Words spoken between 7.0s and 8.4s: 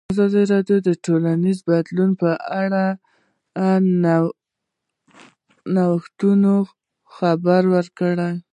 خبر ورکړی.